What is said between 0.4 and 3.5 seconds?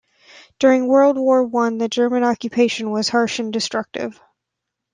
During World War One, the German occupation was harsh